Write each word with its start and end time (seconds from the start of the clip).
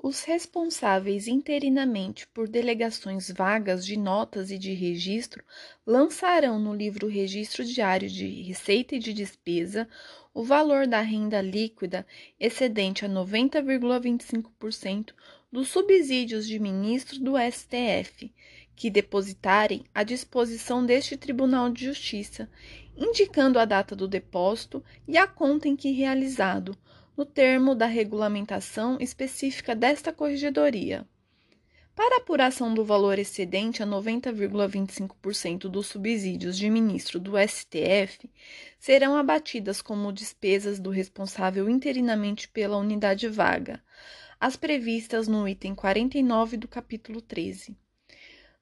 Os 0.00 0.22
responsáveis 0.22 1.26
interinamente 1.26 2.24
por 2.28 2.48
delegações 2.48 3.32
vagas 3.32 3.84
de 3.84 3.98
notas 3.98 4.52
e 4.52 4.56
de 4.56 4.72
registro 4.72 5.42
lançarão 5.84 6.56
no 6.56 6.72
livro 6.72 7.08
Registro 7.08 7.64
Diário 7.64 8.08
de 8.08 8.42
Receita 8.42 8.94
e 8.94 9.00
de 9.00 9.12
Despesa 9.12 9.88
o 10.32 10.44
valor 10.44 10.86
da 10.86 11.00
renda 11.00 11.42
líquida 11.42 12.06
excedente 12.38 13.04
a 13.04 13.08
90,25% 13.08 15.14
dos 15.50 15.66
subsídios 15.66 16.46
de 16.46 16.60
ministro 16.60 17.18
do 17.18 17.32
STF, 17.36 18.32
que 18.76 18.90
depositarem 18.90 19.84
à 19.92 20.04
disposição 20.04 20.86
deste 20.86 21.16
Tribunal 21.16 21.70
de 21.70 21.86
Justiça, 21.86 22.48
indicando 22.96 23.58
a 23.58 23.64
data 23.64 23.96
do 23.96 24.06
depósito 24.06 24.80
e 25.08 25.18
a 25.18 25.26
conta 25.26 25.66
em 25.66 25.74
que 25.74 25.90
realizado 25.90 26.78
no 27.18 27.26
termo 27.26 27.74
da 27.74 27.86
regulamentação 27.86 28.96
específica 29.00 29.74
desta 29.74 30.12
corregedoria. 30.12 31.04
Para 31.92 32.18
apuração 32.18 32.72
do 32.72 32.84
valor 32.84 33.18
excedente 33.18 33.82
a 33.82 33.86
90,25% 33.86 35.62
dos 35.62 35.88
subsídios 35.88 36.56
de 36.56 36.70
ministro 36.70 37.18
do 37.18 37.32
STF, 37.36 38.30
serão 38.78 39.16
abatidas 39.16 39.82
como 39.82 40.12
despesas 40.12 40.78
do 40.78 40.90
responsável 40.90 41.68
interinamente 41.68 42.46
pela 42.46 42.76
unidade 42.76 43.26
vaga, 43.26 43.82
as 44.38 44.54
previstas 44.54 45.26
no 45.26 45.48
item 45.48 45.74
49 45.74 46.56
do 46.56 46.68
capítulo 46.68 47.20
13. 47.20 47.76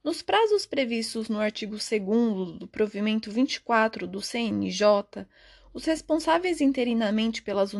Nos 0.02 0.22
prazos 0.22 0.64
previstos 0.64 1.28
no 1.28 1.38
artigo 1.38 1.76
2 1.76 2.58
do 2.58 2.66
provimento 2.66 3.30
24 3.30 4.06
do 4.06 4.22
CNJ, 4.22 5.26
os 5.74 5.84
responsáveis 5.84 6.62
interinamente 6.62 7.42
pelas 7.42 7.74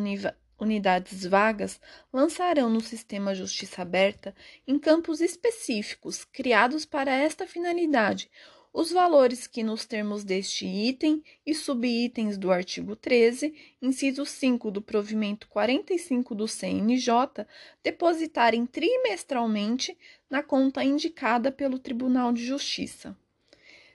unidades 0.58 1.24
vagas 1.26 1.80
lançarão 2.12 2.70
no 2.70 2.80
sistema 2.80 3.34
Justiça 3.34 3.82
Aberta, 3.82 4.34
em 4.66 4.78
campos 4.78 5.20
específicos 5.20 6.24
criados 6.24 6.84
para 6.84 7.14
esta 7.14 7.46
finalidade, 7.46 8.30
os 8.78 8.92
valores 8.92 9.46
que, 9.46 9.62
nos 9.62 9.86
termos 9.86 10.22
deste 10.22 10.66
item 10.66 11.24
e 11.46 11.54
subitens 11.54 12.36
do 12.36 12.52
artigo 12.52 12.94
13, 12.94 13.54
inciso 13.80 14.26
5 14.26 14.70
do 14.70 14.82
provimento 14.82 15.48
45 15.48 16.34
do 16.34 16.46
CNJ, 16.46 17.46
depositarem 17.82 18.66
trimestralmente 18.66 19.96
na 20.28 20.42
conta 20.42 20.84
indicada 20.84 21.50
pelo 21.50 21.78
Tribunal 21.78 22.34
de 22.34 22.44
Justiça. 22.44 23.16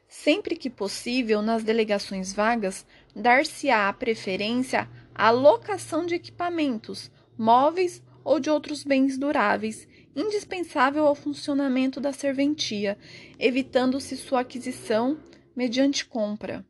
Sempre 0.07 0.55
que 0.55 0.67
possível, 0.67 1.43
nas 1.43 1.63
delegações 1.63 2.33
vagas, 2.33 2.83
dar-se-á 3.15 3.93
preferência 3.93 4.89
à 5.21 5.29
locação 5.29 6.03
de 6.03 6.15
equipamentos, 6.15 7.11
móveis 7.37 8.01
ou 8.23 8.39
de 8.39 8.49
outros 8.49 8.83
bens 8.83 9.19
duráveis, 9.19 9.87
indispensável 10.15 11.05
ao 11.05 11.13
funcionamento 11.13 12.01
da 12.01 12.11
serventia, 12.11 12.97
evitando-se 13.37 14.17
sua 14.17 14.39
aquisição 14.39 15.19
mediante 15.55 16.07
compra. 16.07 16.65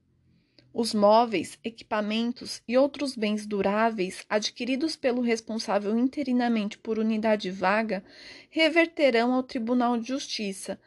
Os 0.74 0.94
móveis, 0.94 1.58
equipamentos 1.64 2.62
e 2.68 2.78
outros 2.78 3.16
bens 3.16 3.46
duráveis 3.46 4.26
adquiridos 4.28 4.98
pelo 4.98 5.22
responsável 5.22 5.98
interinamente 5.98 6.78
por 6.78 7.00
unidade 7.00 7.50
vaga 7.50 8.04
reverterão 8.50 9.32
ao 9.32 9.44
Tribunal 9.44 9.98
de 9.98 10.10
Justiça, 10.10 10.78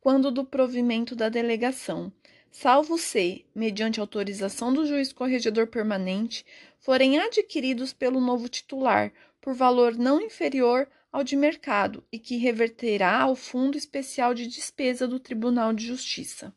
quando 0.00 0.30
do 0.30 0.42
provimento 0.42 1.14
da 1.14 1.28
delegação, 1.28 2.10
salvo 2.50 2.98
se, 2.98 3.44
mediante 3.54 4.00
autorização 4.00 4.72
do 4.72 4.86
juiz 4.86 5.12
corregedor 5.12 5.66
permanente, 5.66 6.44
forem 6.80 7.18
adquiridos 7.18 7.92
pelo 7.92 8.20
novo 8.20 8.48
titular 8.48 9.12
por 9.40 9.54
valor 9.54 9.96
não 9.96 10.20
inferior 10.20 10.88
ao 11.12 11.22
de 11.22 11.36
mercado 11.36 12.04
e 12.10 12.18
que 12.18 12.36
reverterá 12.36 13.20
ao 13.20 13.36
Fundo 13.36 13.76
Especial 13.76 14.34
de 14.34 14.46
Despesa 14.46 15.06
do 15.06 15.20
Tribunal 15.20 15.72
de 15.72 15.86
Justiça. 15.86 16.54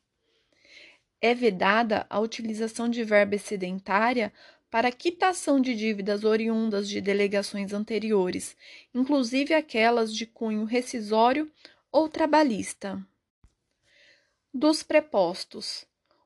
É 1.21 1.33
vedada 1.33 2.05
a 2.09 2.19
utilização 2.19 2.89
de 2.89 3.03
verba 3.03 3.35
excedentária 3.35 4.33
para 4.69 4.91
quitação 4.91 5.61
de 5.61 5.75
dívidas 5.75 6.23
oriundas 6.23 6.89
de 6.89 6.99
delegações 6.99 7.73
anteriores, 7.73 8.57
inclusive 8.93 9.53
aquelas 9.53 10.13
de 10.13 10.25
cunho 10.25 10.65
rescisório 10.65 11.51
ou 11.91 12.09
trabalhista. 12.09 12.99
Dos 14.53 14.83
prepostos. 14.83 15.85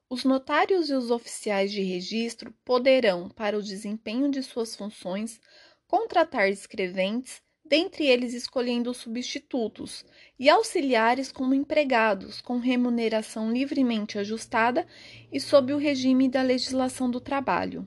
Os 0.09 0.23
notários 0.23 0.89
e 0.89 0.93
os 0.93 1.11
oficiais 1.11 1.69
de 1.69 1.81
registro 1.81 2.53
poderão, 2.63 3.27
para 3.27 3.57
o 3.57 3.61
desempenho 3.61 4.31
de 4.31 4.41
suas 4.41 4.73
funções, 4.73 5.37
contratar 5.85 6.49
escreventes, 6.49 7.41
dentre 7.65 8.05
eles 8.05 8.33
escolhendo 8.33 8.93
substitutos, 8.93 10.05
e 10.39 10.49
auxiliares 10.49 11.29
como 11.29 11.53
empregados, 11.53 12.39
com 12.39 12.57
remuneração 12.57 13.51
livremente 13.51 14.17
ajustada 14.17 14.87
e 15.29 15.41
sob 15.41 15.73
o 15.73 15.77
regime 15.77 16.29
da 16.29 16.41
legislação 16.41 17.11
do 17.11 17.19
trabalho. 17.19 17.85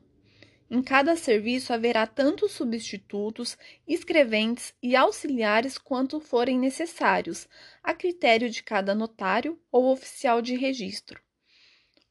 Em 0.71 0.83
cada 0.83 1.17
serviço 1.17 1.73
haverá 1.73 2.07
tanto 2.07 2.51
substitutos, 2.51 3.57
escreventes 3.89 4.75
e 4.83 4.95
auxiliares 4.95 5.79
quanto 5.79 6.21
forem 6.21 6.59
necessários, 6.59 7.49
a 7.83 7.95
critério 7.95 8.51
de 8.51 8.63
cada 8.63 8.95
notário 8.95 9.59
ou 9.73 9.91
oficial 9.91 10.43
de 10.43 10.55
registro. 10.55 11.19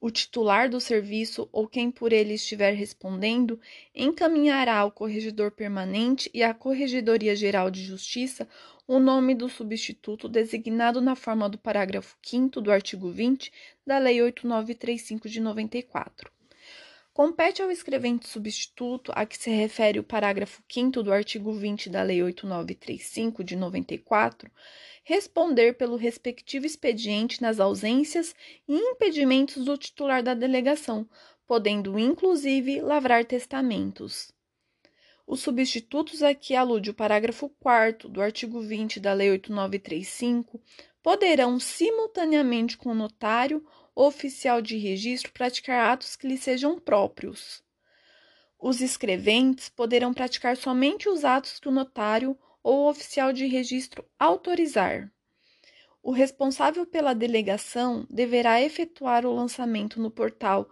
O 0.02 0.10
titular 0.10 0.70
do 0.70 0.80
serviço 0.80 1.50
ou 1.52 1.68
quem 1.68 1.92
por 1.92 2.14
ele 2.14 2.34
estiver 2.34 2.74
respondendo 2.74 3.60
encaminhará 3.94 4.78
ao 4.78 4.92
corregedor 4.92 5.52
permanente 5.52 6.32
e 6.34 6.42
à 6.42 6.54
Corregedoria 6.54 7.36
Geral 7.36 7.70
de 7.70 7.84
Justiça 7.84 8.48
o 8.88 8.98
nome 8.98 9.36
do 9.36 9.50
substituto 9.50 10.30
designado 10.30 11.02
na 11.02 11.16
forma 11.16 11.50
do 11.50 11.58
parágrafo 11.58 12.18
5 12.24 12.62
do 12.62 12.72
artigo 12.72 13.12
20 13.12 13.52
da 13.86 13.98
Lei 13.98 14.22
8935 14.22 15.28
de 15.28 15.42
94. 15.42 16.39
Compete 17.20 17.62
ao 17.62 17.70
escrevente 17.70 18.30
substituto, 18.30 19.12
a 19.14 19.26
que 19.26 19.38
se 19.38 19.50
refere 19.50 20.00
o 20.00 20.04
parágrafo 20.06 20.64
5 20.72 21.04
do 21.04 21.12
artigo 21.12 21.52
20 21.52 21.90
da 21.90 22.02
Lei 22.02 22.24
8935 22.24 23.44
de 23.44 23.58
94, 23.58 24.50
responder 25.04 25.74
pelo 25.74 25.98
respectivo 25.98 26.66
expediente 26.66 27.42
nas 27.42 27.60
ausências 27.60 28.34
e 28.66 28.74
impedimentos 28.74 29.66
do 29.66 29.76
titular 29.76 30.24
da 30.24 30.34
delegação, 30.34 31.06
podendo 31.46 32.00
inclusive 32.00 32.80
lavrar 32.80 33.26
testamentos. 33.26 34.32
Os 35.28 35.42
substitutos 35.42 36.24
a 36.24 36.34
que 36.34 36.56
alude 36.56 36.92
o 36.92 36.94
parágrafo 36.94 37.50
4 37.60 38.08
do 38.08 38.22
artigo 38.22 38.62
20 38.62 38.98
da 38.98 39.12
Lei 39.12 39.30
8935 39.32 40.62
poderão, 41.04 41.60
simultaneamente 41.60 42.78
com 42.78 42.92
o 42.92 42.96
notário 42.96 43.62
oficial 44.02 44.62
de 44.62 44.78
registro 44.78 45.32
praticar 45.34 45.92
atos 45.92 46.16
que 46.16 46.28
lhe 46.28 46.38
sejam 46.38 46.80
próprios. 46.80 47.62
Os 48.58 48.80
escreventes 48.80 49.68
poderão 49.68 50.14
praticar 50.14 50.56
somente 50.56 51.10
os 51.10 51.26
atos 51.26 51.60
que 51.60 51.68
o 51.68 51.72
notário 51.72 52.38
ou 52.64 52.90
oficial 52.90 53.34
de 53.34 53.46
registro 53.46 54.06
autorizar. 54.18 55.12
O 56.02 56.12
responsável 56.12 56.86
pela 56.86 57.14
delegação 57.14 58.08
deverá 58.10 58.62
efetuar 58.62 59.26
o 59.26 59.36
lançamento 59.36 60.02
no 60.02 60.10
portal 60.10 60.70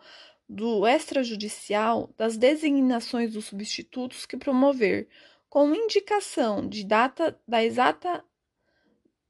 do 0.48 0.88
extrajudicial 0.88 2.14
das 2.18 2.38
designações 2.38 3.34
dos 3.34 3.46
substitutos 3.46 4.26
que 4.26 4.38
promover, 4.38 5.10
com 5.50 5.76
indicação 5.76 6.66
de 6.66 6.86
data 6.86 7.38
da 7.46 7.64
exata 7.64 8.24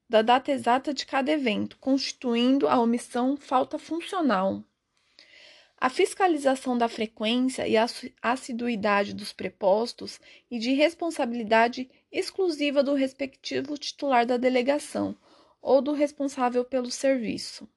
da 0.10 0.22
data 0.22 0.52
exata 0.52 0.94
de 0.94 1.06
cada 1.06 1.32
evento, 1.32 1.78
constituindo 1.80 2.68
a 2.68 2.80
omissão 2.80 3.36
falta 3.36 3.78
funcional. 3.78 4.64
A 5.80 5.90
fiscalização 5.90 6.78
da 6.78 6.88
frequência 6.88 7.68
e 7.68 7.76
assiduidade 8.22 9.14
dos 9.14 9.32
prepostos 9.32 10.20
e 10.50 10.58
de 10.58 10.74
responsabilidade 10.74 11.90
exclusiva 12.12 12.84
do 12.84 12.94
respectivo 12.94 13.78
titular 13.78 14.26
da 14.26 14.38
delegação 14.38 15.16
ou 15.62 15.82
do 15.82 15.92
responsável 15.92 16.66
pelo 16.66 16.90
serviço 16.90 17.70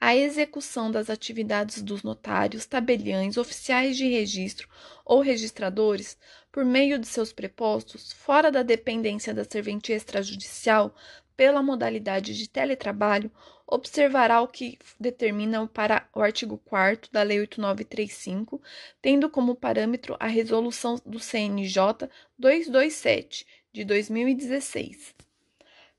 a 0.00 0.16
execução 0.16 0.90
das 0.90 1.10
atividades 1.10 1.82
dos 1.82 2.02
notários, 2.02 2.66
tabeliães, 2.66 3.36
oficiais 3.36 3.96
de 3.96 4.08
registro 4.08 4.68
ou 5.04 5.20
registradores, 5.20 6.16
por 6.52 6.64
meio 6.64 6.98
de 6.98 7.06
seus 7.06 7.32
prepostos, 7.32 8.12
fora 8.12 8.50
da 8.50 8.62
dependência 8.62 9.34
da 9.34 9.44
serventia 9.44 9.96
extrajudicial, 9.96 10.94
pela 11.36 11.62
modalidade 11.62 12.36
de 12.36 12.48
teletrabalho, 12.48 13.30
observará 13.66 14.40
o 14.40 14.48
que 14.48 14.78
determina 14.98 15.66
para, 15.68 16.08
o 16.14 16.20
artigo 16.20 16.58
4 16.64 17.12
da 17.12 17.22
Lei 17.22 17.40
8935, 17.40 18.60
tendo 19.00 19.28
como 19.28 19.54
parâmetro 19.54 20.16
a 20.18 20.26
resolução 20.26 20.96
do 21.04 21.20
CNJ 21.20 22.08
227 22.38 23.46
de 23.72 23.84
2016. 23.84 25.14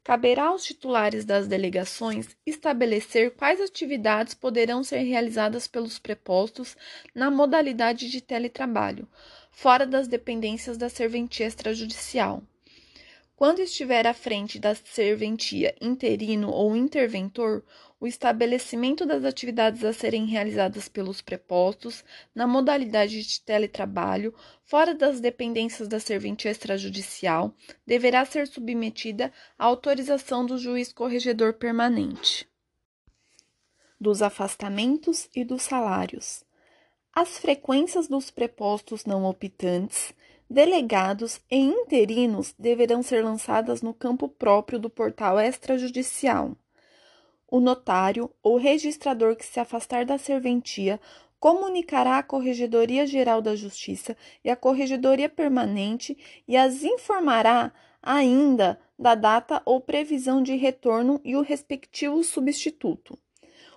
Caberá 0.09 0.45
aos 0.45 0.63
titulares 0.63 1.23
das 1.23 1.47
delegações 1.47 2.35
estabelecer 2.43 3.29
quais 3.35 3.61
atividades 3.61 4.33
poderão 4.33 4.83
ser 4.83 5.01
realizadas 5.01 5.67
pelos 5.67 5.99
prepostos 5.99 6.75
na 7.13 7.29
modalidade 7.29 8.09
de 8.09 8.19
teletrabalho, 8.19 9.07
fora 9.51 9.85
das 9.85 10.07
dependências 10.07 10.79
da 10.79 10.89
serventia 10.89 11.45
extrajudicial. 11.45 12.41
Quando 13.39 13.61
estiver 13.61 14.05
à 14.05 14.13
frente 14.13 14.59
da 14.59 14.75
serventia 14.75 15.73
interino 15.79 16.51
ou 16.51 16.75
interventor, 16.75 17.63
o 17.97 18.05
estabelecimento 18.05 19.05
das 19.05 19.23
atividades 19.23 19.81
a 19.85 19.93
serem 19.93 20.25
realizadas 20.25 20.89
pelos 20.89 21.21
prepostos, 21.21 22.03
na 22.35 22.45
modalidade 22.45 23.23
de 23.23 23.39
teletrabalho, 23.39 24.35
fora 24.65 24.93
das 24.93 25.21
dependências 25.21 25.87
da 25.87 26.01
serventia 26.01 26.51
extrajudicial, 26.51 27.55
deverá 27.87 28.25
ser 28.25 28.45
submetida 28.45 29.31
à 29.57 29.63
autorização 29.63 30.45
do 30.45 30.57
juiz 30.57 30.91
corregedor 30.91 31.53
permanente. 31.53 32.45
Dos 33.97 34.21
afastamentos 34.21 35.29
e 35.33 35.45
dos 35.45 35.61
salários. 35.61 36.43
As 37.13 37.37
frequências 37.37 38.09
dos 38.09 38.29
prepostos 38.29 39.05
não 39.05 39.23
optantes 39.23 40.13
Delegados 40.49 41.39
e 41.51 41.57
interinos 41.57 42.55
deverão 42.57 43.03
ser 43.03 43.23
lançadas 43.23 43.83
no 43.83 43.93
campo 43.93 44.27
próprio 44.27 44.79
do 44.79 44.89
portal 44.89 45.39
extrajudicial. 45.39 46.57
O 47.47 47.59
notário 47.59 48.31
ou 48.41 48.57
registrador 48.57 49.35
que 49.35 49.45
se 49.45 49.59
afastar 49.59 50.05
da 50.05 50.17
serventia 50.17 50.99
comunicará 51.39 52.17
à 52.17 52.23
Corregedoria 52.23 53.05
Geral 53.05 53.43
da 53.43 53.55
Justiça 53.55 54.17
e 54.43 54.49
à 54.49 54.55
Corregedoria 54.55 55.29
Permanente 55.29 56.17
e 56.47 56.57
as 56.57 56.83
informará 56.83 57.71
ainda 58.01 58.79
da 58.97 59.13
data 59.13 59.61
ou 59.65 59.79
previsão 59.79 60.41
de 60.41 60.55
retorno 60.55 61.21
e 61.23 61.35
o 61.35 61.41
respectivo 61.41 62.23
substituto. 62.23 63.17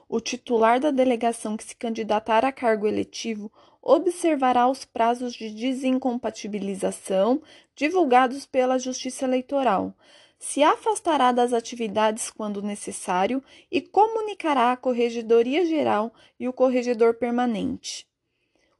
O 0.08 0.20
titular 0.20 0.80
da 0.80 0.90
delegação 0.90 1.56
que 1.56 1.64
se 1.64 1.76
candidatar 1.76 2.44
a 2.46 2.52
cargo 2.52 2.86
eletivo 2.86 3.52
observará 3.82 4.68
os 4.68 4.84
prazos 4.84 5.34
de 5.34 5.50
desincompatibilização 5.50 7.42
divulgados 7.74 8.46
pela 8.46 8.78
Justiça 8.78 9.24
Eleitoral, 9.24 9.92
se 10.38 10.62
afastará 10.62 11.32
das 11.32 11.52
atividades 11.52 12.30
quando 12.30 12.62
necessário 12.62 13.42
e 13.70 13.80
comunicará 13.80 14.72
à 14.72 14.76
Corregedoria 14.76 15.66
Geral 15.66 16.12
e 16.38 16.48
o 16.48 16.52
Corregedor 16.52 17.14
Permanente. 17.14 18.06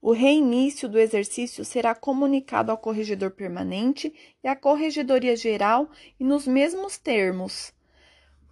O 0.01 0.11
reinício 0.11 0.89
do 0.89 0.99
exercício 0.99 1.65
será 1.65 1.95
comunicado 1.95 2.73
ao 2.73 2.79
Corregedor 2.79 3.31
Permanente 3.31 4.13
e 4.43 4.49
à 4.49 4.57
Corregedoria 4.57 5.37
Geral 5.37 5.89
e 6.19 6.25
nos 6.25 6.45
mesmos 6.45 6.99
termos. 6.99 7.73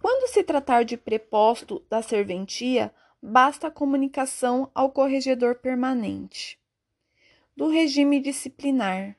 Quando 0.01 0.29
se 0.29 0.43
tratar 0.43 0.85
de 0.85 0.95
preposto 0.95 1.83
da 1.89 2.01
serventia, 2.01 2.93
basta 3.21 3.67
a 3.67 3.71
comunicação 3.71 4.71
ao 4.73 4.91
corregedor 4.91 5.55
permanente. 5.55 6.59
Do 7.55 7.69
regime 7.69 8.19
disciplinar. 8.19 9.15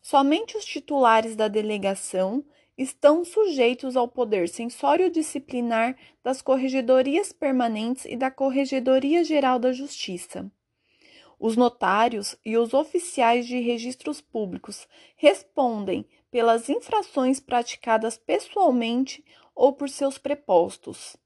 Somente 0.00 0.56
os 0.56 0.64
titulares 0.64 1.36
da 1.36 1.46
delegação 1.46 2.42
estão 2.78 3.24
sujeitos 3.24 3.96
ao 3.96 4.08
poder 4.08 4.48
censório 4.48 5.10
disciplinar 5.10 5.96
das 6.22 6.40
corregedorias 6.40 7.30
permanentes 7.32 8.06
e 8.06 8.16
da 8.16 8.30
Corregedoria 8.30 9.22
Geral 9.22 9.58
da 9.58 9.72
Justiça. 9.72 10.50
Os 11.38 11.56
notários 11.56 12.36
e 12.44 12.56
os 12.56 12.72
oficiais 12.72 13.46
de 13.46 13.58
registros 13.60 14.22
públicos 14.22 14.88
respondem 15.16 16.06
pelas 16.30 16.70
infrações 16.70 17.40
praticadas 17.40 18.16
pessoalmente 18.16 19.22
ou 19.54 19.74
por 19.74 19.90
seus 19.90 20.16
prepostos 20.16 21.16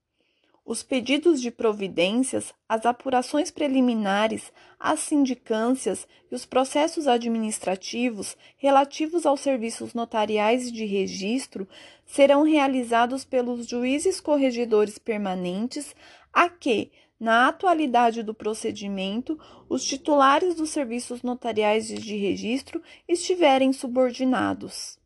os 0.65 0.83
pedidos 0.83 1.41
de 1.41 1.51
providências, 1.51 2.53
as 2.69 2.87
apurações 2.87 3.51
preliminares, 3.51 4.53
as 4.79 5.01
sindicâncias 5.01 6.07
e 6.31 6.35
os 6.35 6.47
processos 6.47 7.09
administrativos 7.09 8.37
relativos 8.57 9.27
aos 9.27 9.41
serviços 9.41 9.95
notariais 9.95 10.69
e 10.69 10.73
de 10.73 10.85
registro 10.85 11.67
serão 12.07 12.43
realizados 12.43 13.25
pelos 13.25 13.67
juízes 13.67 14.21
corregedores 14.21 14.99
permanentes 14.99 15.95
a 16.33 16.49
que, 16.49 16.93
na 17.19 17.49
atualidade 17.49 18.23
do 18.23 18.33
procedimento, 18.33 19.39
os 19.69 19.85
titulares 19.85 20.55
dos 20.55 20.71
serviços 20.71 21.23
notariais 21.23 21.91
e 21.91 21.97
de 21.97 22.17
registro 22.17 22.83
estiverem 23.07 23.73
subordinados. 23.73 24.99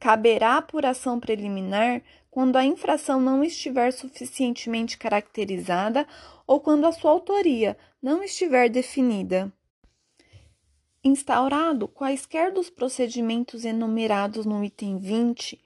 Caberá 0.00 0.56
apuração 0.56 1.18
preliminar 1.18 2.02
quando 2.38 2.54
a 2.54 2.64
infração 2.64 3.20
não 3.20 3.42
estiver 3.42 3.92
suficientemente 3.92 4.96
caracterizada 4.96 6.06
ou 6.46 6.60
quando 6.60 6.84
a 6.84 6.92
sua 6.92 7.10
autoria 7.10 7.76
não 8.00 8.22
estiver 8.22 8.68
definida. 8.68 9.52
Instaurado 11.02 11.88
quaisquer 11.88 12.52
dos 12.52 12.70
procedimentos 12.70 13.64
enumerados 13.64 14.46
no 14.46 14.62
item 14.62 14.98
20, 14.98 15.60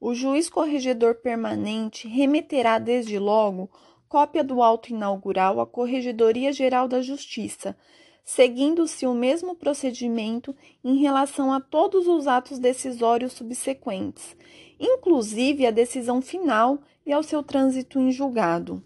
o 0.00 0.14
juiz 0.14 0.48
corregedor 0.48 1.16
permanente 1.16 2.08
remeterá 2.08 2.78
desde 2.78 3.18
logo 3.18 3.70
cópia 4.08 4.42
do 4.42 4.62
auto 4.62 4.94
inaugural 4.94 5.60
à 5.60 5.66
Corregedoria 5.66 6.54
Geral 6.54 6.88
da 6.88 7.02
Justiça, 7.02 7.76
seguindo-se 8.24 9.06
o 9.06 9.12
mesmo 9.12 9.54
procedimento 9.54 10.56
em 10.82 10.96
relação 10.96 11.52
a 11.52 11.60
todos 11.60 12.08
os 12.08 12.26
atos 12.26 12.58
decisórios 12.58 13.34
subsequentes, 13.34 14.34
inclusive 14.78 15.66
a 15.66 15.70
decisão 15.70 16.20
final 16.20 16.78
e 17.06 17.12
ao 17.12 17.22
seu 17.22 17.42
trânsito 17.42 17.98
em 17.98 18.10
julgado. 18.10 18.82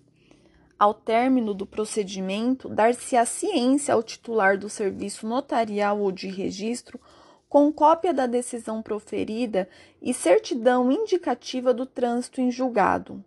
Ao 0.79 0.95
término 0.95 1.53
do 1.55 1.67
procedimento, 1.67 2.69
dar-se 2.69 3.17
a 3.17 3.25
ciência 3.25 3.95
ao 3.95 4.03
titular 4.03 4.57
do 4.57 4.69
serviço 4.69 5.27
notarial 5.27 6.01
ou 6.01 6.13
de 6.13 6.29
registro 6.29 7.01
com 7.49 7.73
cópia 7.73 8.13
da 8.13 8.27
decisão 8.27 8.83
proferida 8.83 9.69
e 10.01 10.13
certidão 10.13 10.93
indicativa 10.93 11.73
do 11.73 11.87
trânsito 11.87 12.41
em 12.41 12.51
julgado. 12.51 13.25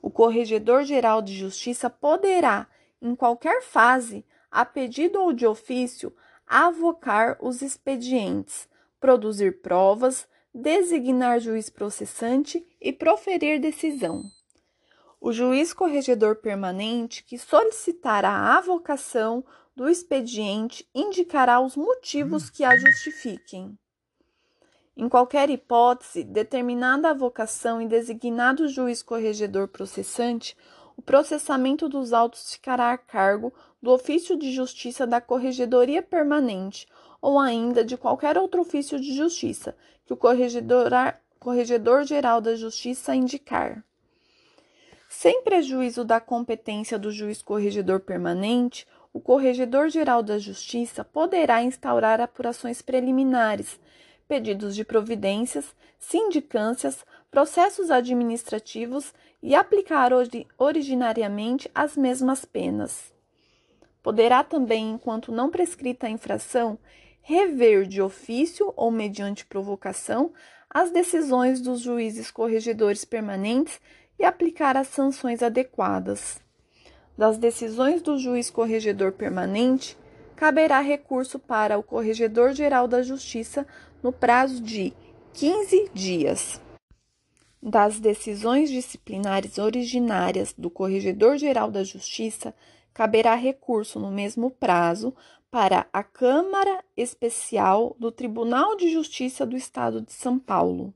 O 0.00 0.10
Corregedor-Geral 0.10 1.20
de 1.20 1.34
Justiça 1.34 1.90
poderá, 1.90 2.66
em 3.02 3.14
qualquer 3.14 3.62
fase, 3.62 4.24
a 4.50 4.64
pedido 4.64 5.20
ou 5.20 5.32
de 5.32 5.46
ofício, 5.46 6.12
avocar 6.46 7.36
os 7.40 7.60
expedientes, 7.60 8.68
produzir 8.98 9.60
provas, 9.60 10.26
designar 10.54 11.40
juiz 11.40 11.68
processante 11.68 12.66
e 12.80 12.92
proferir 12.92 13.60
decisão. 13.60 14.24
O 15.20 15.32
juiz 15.32 15.72
corregedor 15.72 16.36
permanente 16.36 17.24
que 17.24 17.38
solicitar 17.38 18.24
a 18.24 18.56
avocação 18.56 19.44
do 19.74 19.88
expediente 19.88 20.88
indicará 20.94 21.60
os 21.60 21.76
motivos 21.76 22.50
que 22.50 22.64
a 22.64 22.76
justifiquem. 22.76 23.78
Em 24.96 25.08
qualquer 25.08 25.50
hipótese, 25.50 26.24
determinada 26.24 27.08
a 27.08 27.12
avocação 27.12 27.80
e 27.80 27.86
designado 27.86 28.66
juiz 28.66 29.02
corregedor 29.02 29.68
processante, 29.68 30.56
o 30.96 31.02
processamento 31.02 31.88
dos 31.88 32.12
autos 32.12 32.54
ficará 32.54 32.90
a 32.90 32.98
cargo 32.98 33.52
do 33.80 33.92
ofício 33.92 34.36
de 34.36 34.52
justiça 34.52 35.06
da 35.06 35.20
Corregedoria 35.20 36.02
Permanente 36.02 36.88
ou 37.22 37.38
ainda 37.38 37.84
de 37.84 37.96
qualquer 37.96 38.36
outro 38.36 38.62
ofício 38.62 39.00
de 39.00 39.14
justiça 39.14 39.76
que 40.08 40.14
o 40.14 40.16
Corregedor-Geral 41.38 42.40
da 42.40 42.56
Justiça 42.56 43.14
indicar. 43.14 43.84
Sem 45.06 45.42
prejuízo 45.42 46.02
da 46.02 46.18
competência 46.18 46.98
do 46.98 47.12
juiz 47.12 47.42
corregedor 47.42 48.00
permanente, 48.00 48.86
o 49.12 49.20
Corregedor-Geral 49.20 50.22
da 50.22 50.38
Justiça 50.38 51.04
poderá 51.04 51.62
instaurar 51.62 52.22
apurações 52.22 52.80
preliminares, 52.80 53.78
pedidos 54.26 54.74
de 54.74 54.82
providências, 54.82 55.74
sindicâncias, 55.98 57.04
processos 57.30 57.90
administrativos 57.90 59.12
e 59.42 59.54
aplicar 59.54 60.10
originariamente 60.56 61.70
as 61.74 61.98
mesmas 61.98 62.46
penas. 62.46 63.12
Poderá 64.02 64.42
também, 64.42 64.92
enquanto 64.92 65.30
não 65.30 65.50
prescrita 65.50 66.06
a 66.06 66.10
infração, 66.10 66.78
rever 67.28 67.86
de 67.86 68.00
ofício 68.00 68.72
ou 68.74 68.90
mediante 68.90 69.44
provocação 69.44 70.32
as 70.70 70.90
decisões 70.90 71.60
dos 71.60 71.82
juízes 71.82 72.30
corregedores 72.30 73.04
permanentes 73.04 73.78
e 74.18 74.24
aplicar 74.24 74.78
as 74.78 74.88
sanções 74.88 75.42
adequadas. 75.42 76.40
Das 77.18 77.36
decisões 77.36 78.00
do 78.00 78.16
juiz 78.16 78.48
corregedor 78.48 79.12
permanente, 79.12 79.94
caberá 80.34 80.80
recurso 80.80 81.38
para 81.38 81.76
o 81.76 81.82
Corregedor 81.82 82.54
Geral 82.54 82.88
da 82.88 83.02
Justiça 83.02 83.66
no 84.02 84.10
prazo 84.10 84.62
de 84.62 84.94
15 85.34 85.90
dias. 85.92 86.58
Das 87.62 88.00
decisões 88.00 88.70
disciplinares 88.70 89.58
originárias 89.58 90.54
do 90.56 90.70
Corregedor 90.70 91.36
Geral 91.36 91.70
da 91.70 91.84
Justiça, 91.84 92.54
caberá 92.94 93.34
recurso 93.34 94.00
no 94.00 94.10
mesmo 94.10 94.50
prazo 94.50 95.14
para 95.50 95.86
a 95.92 96.02
Câmara 96.02 96.84
Especial 96.96 97.96
do 97.98 98.12
Tribunal 98.12 98.76
de 98.76 98.90
Justiça 98.90 99.46
do 99.46 99.56
Estado 99.56 100.02
de 100.02 100.12
São 100.12 100.38
Paulo. 100.38 100.92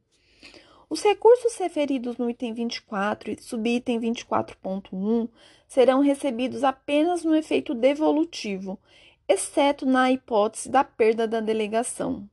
Os 0.90 1.02
recursos 1.02 1.56
referidos 1.56 2.18
no 2.18 2.28
item 2.28 2.52
24 2.52 3.30
e 3.30 3.42
subitem 3.42 3.98
24.1 3.98 5.28
serão 5.66 6.00
recebidos 6.00 6.62
apenas 6.62 7.24
no 7.24 7.34
efeito 7.34 7.74
devolutivo, 7.74 8.78
exceto 9.26 9.86
na 9.86 10.12
hipótese 10.12 10.68
da 10.68 10.84
perda 10.84 11.26
da 11.26 11.40
delegação. 11.40 12.28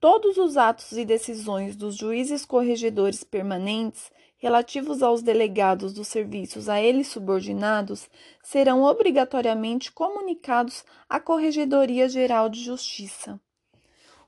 Todos 0.00 0.38
os 0.38 0.56
atos 0.56 0.92
e 0.92 1.04
decisões 1.04 1.76
dos 1.76 1.96
juízes 1.96 2.46
corregedores 2.46 3.22
permanentes 3.22 4.10
relativos 4.42 5.04
aos 5.04 5.22
delegados 5.22 5.92
dos 5.92 6.08
serviços 6.08 6.68
a 6.68 6.82
eles 6.82 7.06
subordinados 7.06 8.10
serão 8.42 8.82
obrigatoriamente 8.82 9.92
comunicados 9.92 10.84
à 11.08 11.20
Corregedoria 11.20 12.08
Geral 12.08 12.48
de 12.48 12.60
Justiça. 12.60 13.40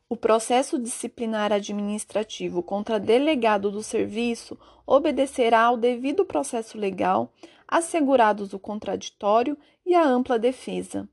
O 0.08 0.16
processo 0.16 0.78
disciplinar 0.78 1.52
administrativo 1.52 2.62
contra 2.62 3.00
delegado 3.00 3.72
do 3.72 3.82
serviço 3.82 4.56
obedecerá 4.86 5.62
ao 5.62 5.76
devido 5.76 6.24
processo 6.24 6.78
legal, 6.78 7.32
assegurados 7.66 8.52
o 8.52 8.58
contraditório 8.58 9.58
e 9.84 9.96
a 9.96 10.06
ampla 10.06 10.38
defesa. 10.38 11.08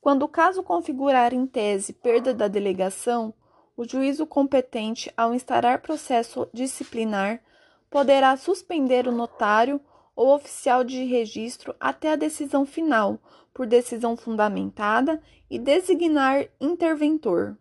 Quando 0.00 0.22
o 0.22 0.28
caso 0.28 0.62
configurar 0.62 1.34
em 1.34 1.48
tese 1.48 1.92
perda 1.92 2.32
da 2.32 2.46
delegação, 2.46 3.34
o 3.76 3.84
juízo 3.84 4.24
competente, 4.24 5.12
ao 5.16 5.34
instaurar 5.34 5.82
processo 5.82 6.48
disciplinar, 6.52 7.42
poderá 7.90 8.36
suspender 8.36 9.06
o 9.06 9.12
notário 9.12 9.80
ou 10.14 10.34
oficial 10.34 10.84
de 10.84 11.04
registro 11.04 11.74
até 11.78 12.12
a 12.12 12.16
decisão 12.16 12.64
final, 12.64 13.18
por 13.52 13.66
decisão 13.66 14.16
fundamentada, 14.16 15.20
e 15.50 15.58
designar 15.58 16.46
interventor. 16.60 17.56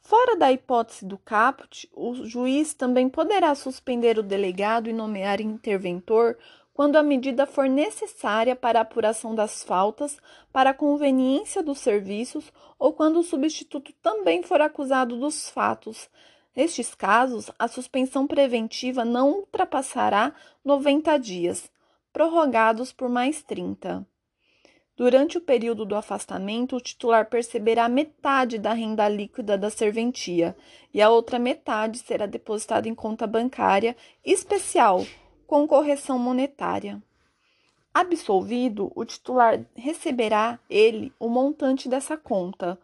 Fora 0.00 0.36
da 0.36 0.52
hipótese 0.52 1.06
do 1.06 1.16
caput, 1.16 1.88
o 1.94 2.26
juiz 2.26 2.74
também 2.74 3.08
poderá 3.08 3.54
suspender 3.54 4.18
o 4.18 4.22
delegado 4.22 4.90
e 4.90 4.92
nomear 4.92 5.40
interventor 5.40 6.36
quando 6.74 6.96
a 6.96 7.02
medida 7.02 7.46
for 7.46 7.68
necessária 7.68 8.56
para 8.56 8.80
a 8.80 8.82
apuração 8.82 9.34
das 9.34 9.62
faltas, 9.62 10.18
para 10.52 10.70
a 10.70 10.74
conveniência 10.74 11.62
dos 11.62 11.78
serviços 11.78 12.52
ou 12.78 12.92
quando 12.92 13.20
o 13.20 13.22
substituto 13.22 13.92
também 14.02 14.42
for 14.42 14.60
acusado 14.60 15.18
dos 15.18 15.48
fatos, 15.48 16.10
Nestes 16.54 16.94
casos, 16.94 17.50
a 17.58 17.66
suspensão 17.66 18.26
preventiva 18.26 19.04
não 19.04 19.30
ultrapassará 19.30 20.34
90 20.64 21.18
dias, 21.18 21.70
prorrogados 22.12 22.92
por 22.92 23.08
mais 23.08 23.42
30. 23.42 24.06
Durante 24.94 25.38
o 25.38 25.40
período 25.40 25.86
do 25.86 25.96
afastamento, 25.96 26.76
o 26.76 26.80
titular 26.80 27.24
perceberá 27.26 27.88
metade 27.88 28.58
da 28.58 28.74
renda 28.74 29.08
líquida 29.08 29.56
da 29.56 29.70
serventia 29.70 30.54
e 30.92 31.00
a 31.00 31.08
outra 31.08 31.38
metade 31.38 31.98
será 31.98 32.26
depositada 32.26 32.86
em 32.86 32.94
conta 32.94 33.26
bancária 33.26 33.96
especial 34.22 35.06
com 35.46 35.66
correção 35.66 36.18
monetária. 36.18 37.02
Absolvido, 37.94 38.90
o 38.94 39.04
titular 39.04 39.60
receberá 39.74 40.58
ele 40.70 41.12
o 41.20 41.28
montante 41.28 41.90
dessa 41.90 42.16
conta. 42.16 42.78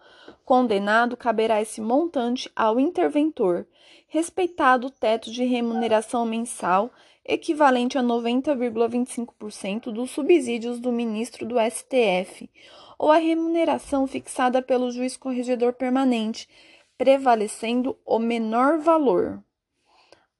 Condenado, 0.44 1.16
caberá 1.16 1.62
esse 1.62 1.80
montante 1.80 2.50
ao 2.54 2.78
interventor, 2.78 3.66
respeitado 4.06 4.88
o 4.88 4.90
teto 4.90 5.30
de 5.30 5.44
remuneração 5.44 6.26
mensal 6.26 6.90
equivalente 7.24 7.96
a 7.96 8.02
90,25% 8.02 9.92
dos 9.92 10.10
subsídios 10.10 10.78
do 10.78 10.92
ministro 10.92 11.46
do 11.46 11.56
STF, 11.58 12.50
ou 12.98 13.10
a 13.10 13.16
remuneração 13.16 14.06
fixada 14.06 14.60
pelo 14.60 14.90
juiz 14.90 15.16
corregedor 15.16 15.72
permanente, 15.72 16.48
prevalecendo 16.96 17.96
o 18.04 18.18
menor 18.18 18.78
valor 18.78 19.42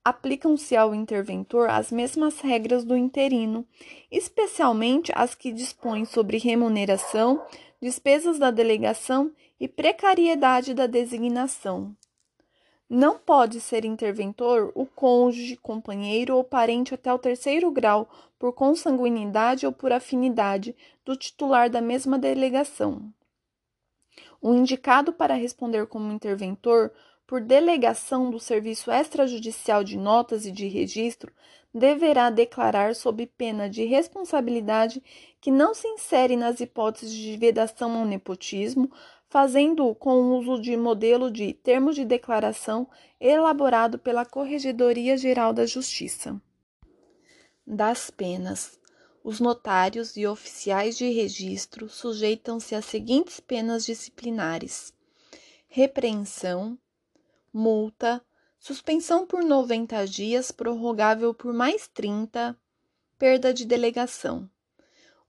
aplicam-se 0.08 0.74
ao 0.74 0.94
interventor 0.94 1.68
as 1.68 1.92
mesmas 1.92 2.40
regras 2.40 2.82
do 2.82 2.96
interino, 2.96 3.66
especialmente 4.10 5.12
as 5.14 5.34
que 5.34 5.52
dispõem 5.52 6.06
sobre 6.06 6.38
remuneração, 6.38 7.44
despesas 7.78 8.38
da 8.38 8.50
delegação 8.50 9.30
e 9.60 9.68
precariedade 9.68 10.72
da 10.72 10.86
designação. 10.86 11.94
Não 12.88 13.18
pode 13.18 13.60
ser 13.60 13.84
interventor 13.84 14.72
o 14.74 14.86
cônjuge, 14.86 15.58
companheiro 15.58 16.36
ou 16.36 16.42
parente 16.42 16.94
até 16.94 17.12
o 17.12 17.18
terceiro 17.18 17.70
grau, 17.70 18.08
por 18.38 18.54
consanguinidade 18.54 19.66
ou 19.66 19.72
por 19.72 19.92
afinidade, 19.92 20.74
do 21.04 21.16
titular 21.16 21.68
da 21.68 21.82
mesma 21.82 22.18
delegação. 22.18 23.12
O 24.40 24.54
indicado 24.54 25.12
para 25.12 25.34
responder 25.34 25.86
como 25.86 26.10
interventor 26.10 26.92
por 27.28 27.42
delegação 27.42 28.30
do 28.30 28.40
Serviço 28.40 28.90
Extrajudicial 28.90 29.84
de 29.84 29.98
Notas 29.98 30.46
e 30.46 30.50
de 30.50 30.66
Registro, 30.66 31.30
deverá 31.74 32.30
declarar 32.30 32.94
sob 32.94 33.26
pena 33.26 33.68
de 33.68 33.84
responsabilidade 33.84 35.02
que 35.38 35.50
não 35.50 35.74
se 35.74 35.86
insere 35.86 36.36
nas 36.36 36.58
hipóteses 36.58 37.14
de 37.14 37.36
vedação 37.36 37.98
ao 37.98 38.06
nepotismo, 38.06 38.90
fazendo-o 39.28 39.94
com 39.94 40.38
uso 40.38 40.58
de 40.58 40.74
modelo 40.74 41.30
de 41.30 41.52
termos 41.52 41.94
de 41.96 42.04
declaração 42.06 42.88
elaborado 43.20 43.98
pela 43.98 44.24
Corregedoria 44.24 45.14
Geral 45.18 45.52
da 45.52 45.66
Justiça. 45.66 46.40
Das 47.66 48.08
penas. 48.08 48.80
Os 49.22 49.38
notários 49.38 50.16
e 50.16 50.26
oficiais 50.26 50.96
de 50.96 51.10
registro 51.10 51.90
sujeitam-se 51.90 52.74
às 52.74 52.86
seguintes 52.86 53.38
penas 53.38 53.84
disciplinares: 53.84 54.94
repreensão, 55.68 56.78
multa, 57.52 58.24
suspensão 58.58 59.26
por 59.26 59.42
90 59.42 60.06
dias, 60.06 60.50
prorrogável 60.50 61.32
por 61.32 61.52
mais 61.52 61.88
30, 61.88 62.58
perda 63.18 63.52
de 63.52 63.64
delegação. 63.64 64.48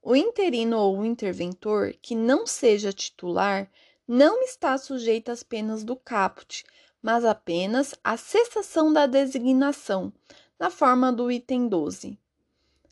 O 0.02 0.16
interino 0.16 0.78
ou 0.78 1.06
interventor 1.06 1.94
que 2.02 2.16
não 2.16 2.48
seja 2.48 2.94
titular 2.94 3.70
não 4.08 4.42
está 4.42 4.78
sujeito 4.78 5.30
às 5.30 5.44
penas 5.44 5.84
do 5.84 5.96
caput, 5.96 6.64
mas 7.02 7.24
apenas 7.24 7.94
à 8.04 8.18
cessação 8.18 8.92
da 8.92 9.06
designação, 9.06 10.12
na 10.60 10.70
forma 10.70 11.12
do 11.12 11.32
item 11.32 11.68
12. 11.68 12.18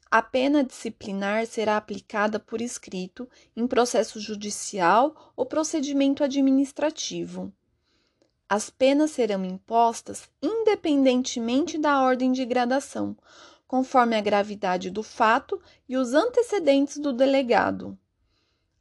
A 0.10 0.22
pena 0.22 0.64
disciplinar 0.64 1.46
será 1.46 1.76
aplicada 1.76 2.40
por 2.40 2.62
escrito 2.62 3.30
em 3.56 3.68
processo 3.68 4.20
judicial 4.20 5.34
ou 5.36 5.46
procedimento 5.46 6.24
administrativo. 6.24 7.52
As 8.50 8.70
penas 8.70 9.12
serão 9.12 9.44
impostas 9.44 10.30
independentemente 10.42 11.77
da 11.77 12.01
ordem 12.01 12.32
de 12.32 12.46
gradação, 12.46 13.18
conforme 13.68 14.16
a 14.16 14.22
gravidade 14.22 14.89
do 14.89 15.04
fato 15.04 15.62
e 15.88 15.98
os 15.98 16.13
antecedentes 16.13 16.98
do 16.98 17.12
delegado. 17.12 17.98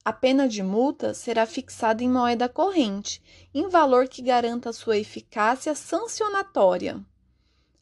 A 0.05 0.13
pena 0.13 0.49
de 0.49 0.63
multa 0.63 1.13
será 1.13 1.45
fixada 1.45 2.05
em 2.05 2.09
moeda 2.09 2.49
corrente, 2.49 3.21
em 3.53 3.69
valor 3.69 4.07
que 4.07 4.23
garanta 4.23 4.73
sua 4.73 4.99
eficácia 4.99 5.75
sancionatória. 5.75 7.05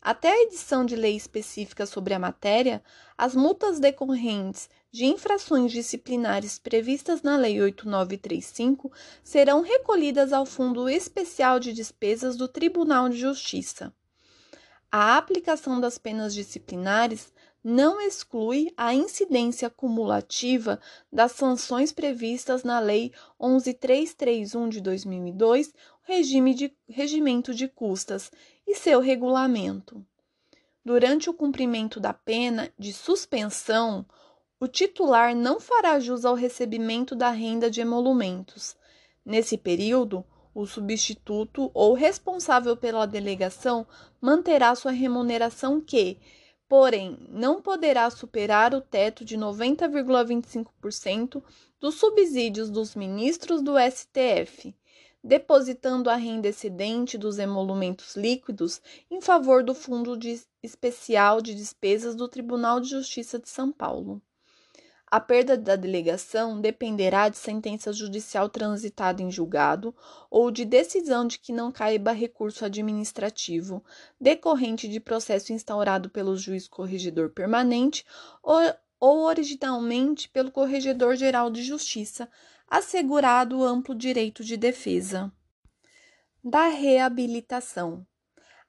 Até 0.01 0.33
a 0.33 0.43
edição 0.45 0.87
de 0.87 0.97
lei 0.97 1.15
específica 1.15 1.85
sobre 1.85 2.15
a 2.15 2.19
matéria, 2.19 2.83
as 3.17 3.35
multas 3.35 3.79
decorrentes 3.79 4.71
de 4.95 5.07
infrações 5.07 5.73
disciplinares 5.73 6.57
previstas 6.57 7.21
na 7.21 7.37
Lei 7.37 7.61
8935 7.61 8.93
serão 9.25 9.61
recolhidas 9.61 10.33
ao 10.33 10.47
Fundo 10.47 10.89
Especial 10.89 11.59
de 11.59 11.73
Despesas 11.73 12.37
do 12.37 12.47
Tribunal 12.47 13.09
de 13.09 13.17
Justiça. 13.17 13.93
A 14.93 15.17
aplicação 15.17 15.81
das 15.81 15.99
penas 15.99 16.33
disciplinares 16.33 17.33
não 17.63 18.01
exclui 18.01 18.73
a 18.77 18.95
incidência 18.95 19.69
cumulativa 19.69 20.79
das 21.13 21.33
sanções 21.33 21.91
previstas 21.91 22.63
na 22.63 22.79
Lei 22.79 23.11
11331 23.37 24.69
de 24.69 24.81
2002, 24.81 25.75
regime 26.03 26.55
de 26.55 26.73
regimento 26.89 27.53
de 27.53 27.67
custas 27.67 28.31
e 28.65 28.77
seu 28.77 29.01
regulamento. 29.01 30.07
Durante 30.85 31.29
o 31.29 31.35
cumprimento 31.35 31.99
da 31.99 32.13
pena 32.13 32.73
de 32.79 32.93
suspensão, 32.93 34.07
o 34.65 34.67
titular 34.67 35.37
não 35.37 35.61
fará 35.61 36.01
jus 36.01 36.25
ao 36.25 36.35
recebimento 36.35 37.15
da 37.15 37.29
renda 37.29 37.71
de 37.71 37.83
emolumentos. 37.83 38.75
Nesse 39.23 39.59
período, 39.59 40.25
o 40.55 40.65
substituto 40.65 41.71
ou 41.75 41.93
responsável 41.93 42.75
pela 42.75 43.05
delegação 43.05 43.87
manterá 44.19 44.75
sua 44.75 44.91
remuneração 44.91 45.83
que, 45.83 46.19
porém, 46.67 47.19
não 47.29 47.61
poderá 47.61 48.09
superar 48.09 48.73
o 48.73 48.81
teto 48.81 49.23
de 49.23 49.37
90,25% 49.37 51.43
dos 51.79 51.97
subsídios 51.97 52.71
dos 52.71 52.95
ministros 52.95 53.61
do 53.61 53.75
STF, 53.79 54.75
depositando 55.23 56.09
a 56.09 56.17
renda 56.17 56.49
excedente 56.49 57.19
dos 57.19 57.39
emolumentos 57.39 58.17
líquidos 58.17 58.81
em 59.11 59.21
favor 59.21 59.63
do 59.63 59.75
Fundo 59.75 60.17
de 60.17 60.41
Especial 60.63 61.43
de 61.43 61.55
Despesas 61.55 62.15
do 62.15 62.27
Tribunal 62.27 62.81
de 62.81 62.89
Justiça 62.89 63.39
de 63.39 63.51
São 63.51 63.71
Paulo. 63.71 64.23
A 65.15 65.21
perda 65.21 65.57
da 65.57 65.77
delegação 65.77 66.61
dependerá 66.61 67.29
de 67.29 67.37
sentença 67.37 67.93
judicial 67.93 68.49
transitada 68.49 69.23
em 69.23 69.31
julgado 69.31 69.95
ou 70.29 70.51
de 70.51 70.65
decisão 70.65 71.25
de 71.25 71.39
que 71.39 71.53
não 71.53 71.71
caiba 71.71 72.11
recurso 72.11 72.65
administrativo 72.65 73.85
decorrente 74.21 74.89
de 74.89 74.99
processo 74.99 75.53
instaurado 75.53 76.11
pelo 76.11 76.37
juiz 76.37 76.67
corregedor 76.67 77.31
permanente 77.31 78.05
ou, 78.43 78.59
ou 78.99 79.19
originalmente 79.27 80.29
pelo 80.31 80.51
Corregedor 80.51 81.15
Geral 81.15 81.49
de 81.49 81.63
Justiça, 81.63 82.29
assegurado 82.67 83.61
o 83.61 83.65
amplo 83.65 83.95
direito 83.95 84.43
de 84.43 84.57
defesa. 84.57 85.31
Da 86.43 86.67
reabilitação. 86.67 88.05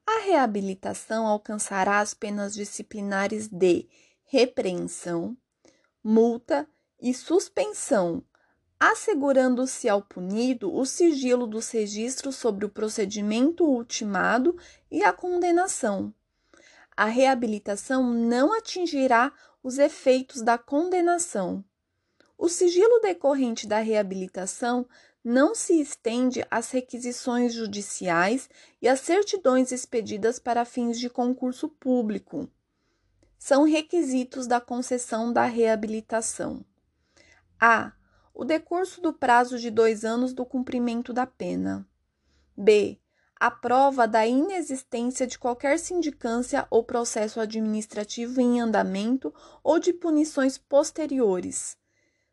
A 0.06 0.20
reabilitação 0.20 1.26
alcançará 1.26 2.02
as 2.02 2.14
penas 2.14 2.54
disciplinares 2.54 3.48
de 3.48 3.90
repreensão, 4.26 5.36
multa 6.08 6.70
e 7.02 7.16
suspensão, 7.16 8.24
assegurando-se 8.80 9.90
ao 9.90 10.04
punido 10.04 10.72
o 10.72 10.86
sigilo 10.86 11.48
dos 11.48 11.72
registros 11.72 12.36
sobre 12.36 12.64
o 12.64 12.70
procedimento 12.70 13.66
ultimado 13.66 14.56
e 14.92 15.04
a 15.04 15.12
condenação. 15.12 16.14
A 16.96 17.06
reabilitação 17.06 18.14
não 18.14 18.54
atingirá 18.54 19.34
os 19.64 19.80
efeitos 19.80 20.44
da 20.44 20.60
condenação. 20.60 21.66
O 22.38 22.48
sigilo 22.50 23.00
decorrente 23.00 23.66
da 23.66 23.80
reabilitação 23.80 24.88
não 25.24 25.56
se 25.56 25.82
estende 25.82 26.46
às 26.52 26.70
requisições 26.70 27.52
judiciais 27.52 28.48
e 28.80 28.88
às 28.88 29.00
certidões 29.00 29.72
expedidas 29.72 30.38
para 30.38 30.66
fins 30.66 31.00
de 31.00 31.10
concurso 31.10 31.68
público. 31.68 32.48
São 33.38 33.64
requisitos 33.64 34.48
da 34.48 34.60
concessão 34.60 35.32
da 35.32 35.46
reabilitação. 35.46 36.66
A. 37.60 37.94
O 38.34 38.44
decurso 38.44 39.02
do 39.02 39.14
prazo 39.14 39.58
de 39.58 39.70
dois 39.70 40.04
anos 40.04 40.34
do 40.34 40.46
cumprimento 40.46 41.14
da 41.14 41.26
pena. 41.26 41.88
B. 42.58 43.00
A 43.38 43.52
prova 43.52 44.08
da 44.08 44.26
inexistência 44.26 45.28
de 45.28 45.38
qualquer 45.38 45.78
sindicância 45.78 46.66
ou 46.70 46.84
processo 46.84 47.40
administrativo 47.40 48.42
em 48.42 48.62
andamento 48.62 49.34
ou 49.64 49.80
de 49.80 49.94
punições 49.94 50.58
posteriores. 50.58 51.78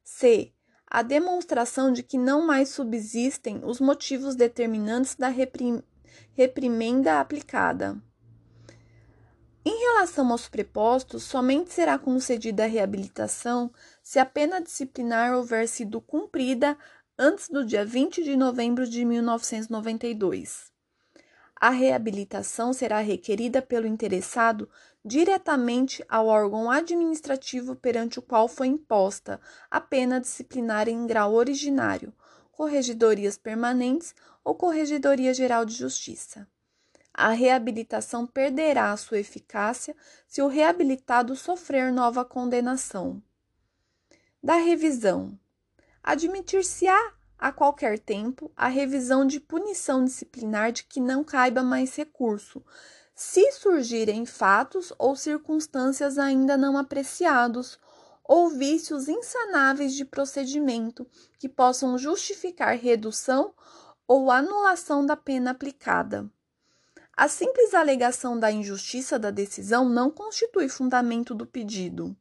C 0.03 0.53
a 0.95 1.01
demonstração 1.01 1.91
de 1.91 2.03
que 2.03 2.19
não 2.19 2.47
mais 2.47 2.69
subsistem 2.69 3.63
os 3.65 3.81
motivos 3.81 4.37
determinantes 4.37 5.15
da 5.15 5.29
reprim 5.29 5.83
reprimenda 6.35 7.19
aplicada. 7.19 7.97
Em 9.65 9.79
relação 9.79 10.33
aos 10.33 10.49
prepostos, 10.49 11.23
somente 11.23 11.73
será 11.73 11.97
concedida 11.97 12.65
a 12.65 12.67
reabilitação 12.67 13.73
se 14.03 14.19
a 14.19 14.27
pena 14.27 14.61
disciplinar 14.61 15.35
houver 15.35 15.69
sido 15.69 16.01
cumprida 16.01 16.77
antes 17.17 17.49
do 17.49 17.65
dia 17.65 17.85
20 17.85 18.25
de 18.25 18.37
novembro 18.37 18.89
de 18.89 19.05
1992. 19.05 20.73
A 21.55 21.71
reabilitação 21.71 22.73
será 22.73 22.99
requerida 22.99 23.63
pelo 23.63 23.87
interessado 23.87 24.69
diretamente 25.05 26.05
ao 26.09 26.27
órgão 26.27 26.69
administrativo 26.69 27.77
perante 27.77 28.19
o 28.19 28.23
qual 28.23 28.49
foi 28.49 28.67
imposta 28.67 29.41
a 29.71 29.81
pena 29.81 30.21
disciplinar 30.21 30.89
em 30.89 31.07
grau 31.07 31.35
originário, 31.35 32.13
corregedorias 32.51 33.39
permanentes 33.39 34.13
ou 34.43 34.57
Corregedoria 34.57 35.33
Geral 35.33 35.65
de 35.65 35.75
Justiça. 35.75 36.49
A 37.15 37.31
reabilitação 37.31 38.27
perderá 38.27 38.97
sua 38.97 39.19
eficácia 39.19 39.95
se 40.27 40.41
o 40.41 40.49
reabilitado 40.49 41.37
sofrer 41.37 41.93
nova 41.93 42.25
condenação. 42.25 43.23
Da 44.43 44.57
revisão. 44.57 45.39
Admitir-se-á 46.03 47.13
a 47.39 47.53
qualquer 47.53 47.99
tempo 47.99 48.51
a 48.57 48.69
revisão 48.69 49.27
de 49.27 49.41
punição 49.41 50.05
disciplinar 50.05 50.73
de 50.73 50.85
que 50.85 51.01
não 51.01 51.23
caiba 51.23 51.63
mais 51.63 51.95
recurso, 51.97 52.65
se 53.15 53.53
surgirem 53.53 54.25
fatos 54.25 54.93
ou 54.99 55.15
circunstâncias 55.15 56.19
ainda 56.19 56.57
não 56.57 56.79
apreciados 56.79 57.79
ou 58.25 58.49
vícios 58.49 59.09
insanáveis 59.09 59.95
de 59.95 60.05
procedimento 60.05 61.07
que 61.39 61.49
possam 61.49 61.99
justificar 61.99 62.77
redução 62.77 63.53
ou 64.09 64.31
anulação 64.31 65.05
da 65.05 65.17
pena 65.17 65.51
aplicada. 65.51 66.31
A 67.15 67.29
simples 67.29 67.75
alegação 67.75 68.39
da 68.39 68.51
injustiça 68.51 69.19
da 69.19 69.31
decisão 69.31 69.87
não 69.87 70.11
constitui 70.11 70.69
fundamento 70.69 71.35
do 71.35 71.47
pedido. 71.47 72.17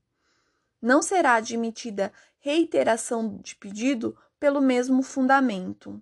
Não 0.81 1.01
será 1.01 1.35
admitida 1.35 2.11
reiteração 2.39 3.37
de 3.37 3.55
pedido 3.55 4.17
pelo 4.37 4.59
mesmo 4.59 5.01
fundamento. 5.01 6.01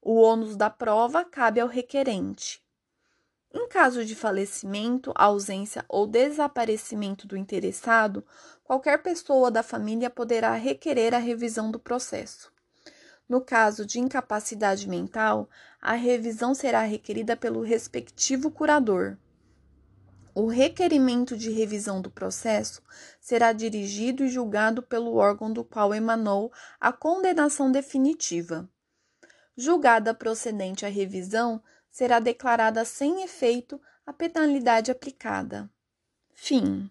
O 0.00 0.14
ônus 0.14 0.56
da 0.56 0.70
prova 0.70 1.24
cabe 1.24 1.60
ao 1.60 1.68
requerente. 1.68 2.64
Em 3.52 3.68
caso 3.68 4.04
de 4.04 4.14
falecimento, 4.14 5.12
ausência 5.14 5.84
ou 5.88 6.06
desaparecimento 6.06 7.26
do 7.26 7.36
interessado, 7.36 8.24
qualquer 8.64 9.02
pessoa 9.02 9.50
da 9.50 9.62
família 9.62 10.08
poderá 10.08 10.52
requerer 10.52 11.14
a 11.14 11.18
revisão 11.18 11.70
do 11.70 11.78
processo. 11.78 12.52
No 13.28 13.40
caso 13.40 13.84
de 13.84 13.98
incapacidade 13.98 14.88
mental, 14.88 15.48
a 15.80 15.94
revisão 15.94 16.54
será 16.54 16.82
requerida 16.82 17.36
pelo 17.36 17.62
respectivo 17.62 18.50
curador. 18.50 19.16
O 20.34 20.46
requerimento 20.46 21.36
de 21.36 21.50
revisão 21.50 22.00
do 22.00 22.10
processo 22.10 22.82
será 23.20 23.52
dirigido 23.52 24.22
e 24.22 24.28
julgado 24.28 24.82
pelo 24.82 25.14
órgão 25.14 25.52
do 25.52 25.64
qual 25.64 25.94
emanou 25.94 26.52
a 26.78 26.92
condenação 26.92 27.72
definitiva. 27.72 28.68
Julgada 29.56 30.12
procedente 30.12 30.84
a 30.84 30.90
revisão, 30.90 31.62
será 31.90 32.20
declarada 32.20 32.84
sem 32.84 33.22
efeito 33.22 33.80
a 34.04 34.12
penalidade 34.12 34.90
aplicada. 34.90 35.70
Fim. 36.34 36.90